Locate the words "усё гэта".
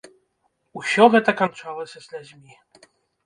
0.79-1.35